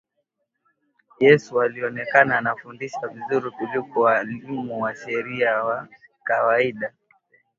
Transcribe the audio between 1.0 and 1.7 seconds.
Yesu